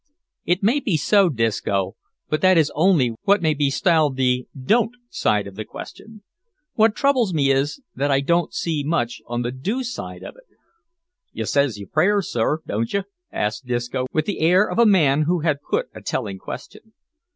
[0.45, 1.95] "It may be so, Disco,
[2.27, 6.23] but that is only what may be styled the don't side of the question.
[6.73, 10.57] What troubles me is, that I don't see much on the do side of it."
[11.33, 15.21] "You says your prayers, sir, don't you?" asked Disco, with the air of a man
[15.27, 16.93] who had put a telling question.